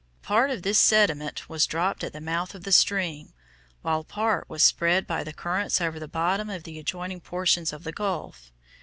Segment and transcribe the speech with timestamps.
[0.23, 3.33] Part of this sediment was dropped at the mouth of the stream,
[3.83, 7.83] while part was spread by the currents over the bottom of the adjoining portions of
[7.83, 8.51] the gulf.